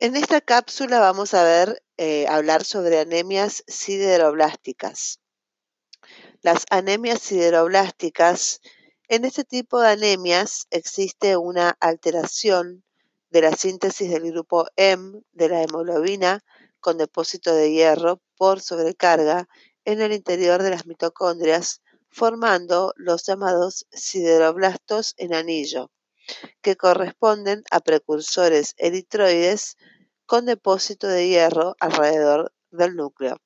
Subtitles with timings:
[0.00, 5.20] En esta cápsula vamos a ver, eh, hablar sobre anemias sideroblásticas.
[6.42, 8.60] Las anemias sideroblásticas,
[9.06, 12.82] en este tipo de anemias existe una alteración
[13.30, 16.44] de la síntesis del grupo M de la hemoglobina
[16.80, 19.48] con depósito de hierro por sobrecarga
[19.84, 25.92] en el interior de las mitocondrias, formando los llamados sideroblastos en anillo
[26.62, 29.76] que corresponden a precursores eritroides
[30.26, 33.36] con depósito de hierro alrededor del núcleo.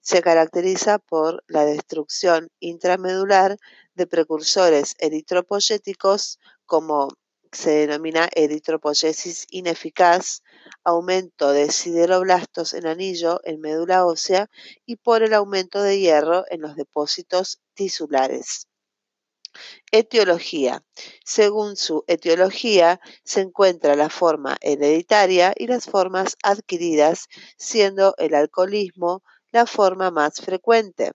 [0.00, 3.56] Se caracteriza por la destrucción intramedular
[3.94, 7.08] de precursores eritropoyéticos como
[7.54, 10.42] se denomina eritropoyesis ineficaz,
[10.82, 14.50] aumento de sideroblastos en anillo en médula ósea
[14.84, 18.66] y por el aumento de hierro en los depósitos tisulares.
[19.90, 20.84] Etiología.
[21.24, 29.22] Según su etiología, se encuentra la forma hereditaria y las formas adquiridas, siendo el alcoholismo
[29.52, 31.12] la forma más frecuente.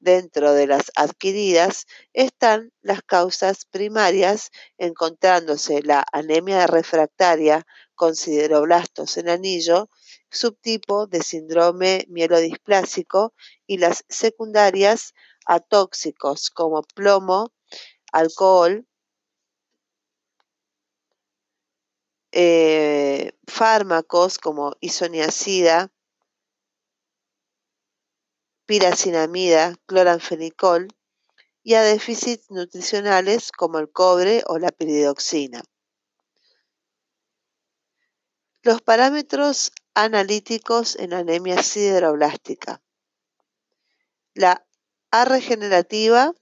[0.00, 9.28] Dentro de las adquiridas están las causas primarias, encontrándose la anemia refractaria con sideroblastos en
[9.28, 9.88] anillo,
[10.30, 13.34] subtipo de síndrome mielodisplásico
[13.66, 15.14] y las secundarias
[15.46, 17.52] a tóxicos como plomo,
[18.12, 18.86] alcohol,
[22.32, 25.90] eh, fármacos como isoniazida,
[28.66, 30.88] piracinamida, cloranfenicol
[31.62, 35.62] y a déficits nutricionales como el cobre o la piridoxina.
[38.62, 42.80] Los parámetros analíticos en anemia sideroblástica.
[44.34, 44.64] La
[45.10, 46.32] A regenerativa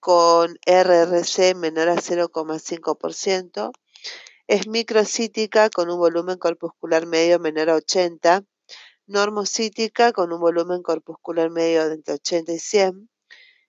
[0.00, 3.72] con RRC menor a 0,5%,
[4.46, 8.44] es microcítica con un volumen corpuscular medio menor a 80,
[9.06, 13.10] normocítica con un volumen corpuscular medio de entre 80 y 100,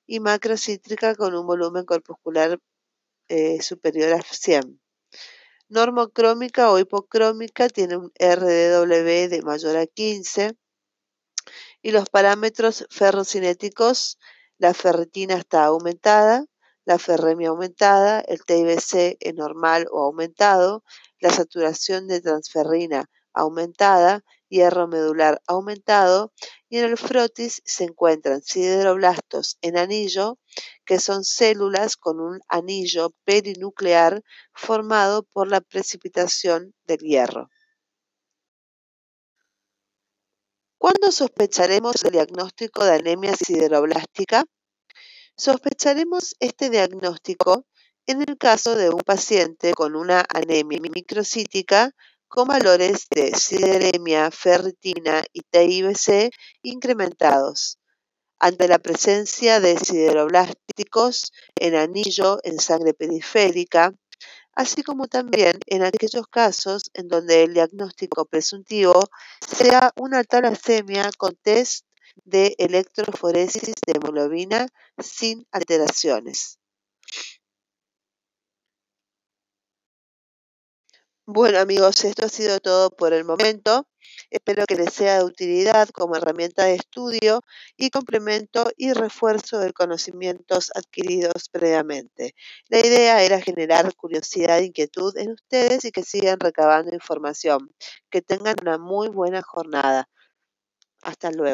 [0.07, 2.59] y macrocítrica con un volumen corpuscular
[3.27, 4.81] eh, superior a 100.
[5.69, 10.57] Normocrómica o hipocrómica tiene un RDW de mayor a 15
[11.81, 14.17] y los parámetros ferrocinéticos
[14.61, 16.45] la ferritina está aumentada,
[16.85, 20.83] la ferremia aumentada, el TIBC es normal o aumentado,
[21.19, 26.31] la saturación de transferrina aumentada, hierro medular aumentado
[26.69, 30.37] y en el frotis se encuentran sideroblastos en anillo,
[30.85, 34.21] que son células con un anillo perinuclear
[34.53, 37.49] formado por la precipitación del hierro.
[40.81, 44.45] ¿Cuándo sospecharemos el diagnóstico de anemia sideroblástica?
[45.37, 47.67] Sospecharemos este diagnóstico
[48.07, 51.91] en el caso de un paciente con una anemia microcítica
[52.27, 56.31] con valores de sideremia, ferritina y TIBC
[56.63, 57.77] incrementados,
[58.39, 63.93] ante la presencia de sideroblásticos en anillo en sangre periférica,
[64.55, 69.09] así como también en aquellos casos en donde el diagnóstico presuntivo
[69.45, 71.85] sea una talasemia con test
[72.25, 74.67] de electroforesis de hemoglobina
[74.97, 76.60] sin alteraciones.
[81.27, 83.87] Bueno amigos, esto ha sido todo por el momento.
[84.29, 87.41] Espero que les sea de utilidad como herramienta de estudio
[87.77, 92.33] y complemento y refuerzo de conocimientos adquiridos previamente.
[92.69, 97.69] La idea era generar curiosidad e inquietud en ustedes y que sigan recabando información.
[98.09, 100.09] Que tengan una muy buena jornada.
[101.03, 101.49] Hasta luego.